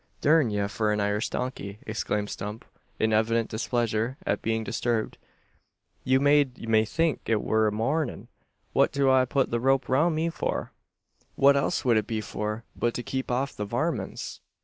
"Durn 0.19 0.49
ye 0.49 0.67
for 0.67 0.91
a 0.91 0.97
Irish 0.97 1.29
donkey!" 1.29 1.77
exclaimed 1.85 2.31
Stump, 2.31 2.65
in 2.97 3.13
evident 3.13 3.51
displeasure 3.51 4.17
at 4.25 4.41
being 4.41 4.63
disturbed; 4.63 5.19
"ye 6.03 6.17
made 6.17 6.67
me 6.67 6.85
think 6.85 7.21
it 7.27 7.39
war 7.39 7.69
mornin'! 7.69 8.27
What 8.73 8.91
do 8.91 9.11
I 9.11 9.25
put 9.25 9.51
the 9.51 9.59
rope 9.59 9.87
roun' 9.87 10.15
me 10.15 10.31
for? 10.31 10.71
What 11.35 11.55
else 11.55 11.85
wud 11.85 11.97
it 11.97 12.07
be 12.07 12.19
for, 12.19 12.63
but 12.75 12.95
to 12.95 13.03
keep 13.03 13.29
off 13.29 13.55
the 13.55 13.65
varmints!" 13.65 14.41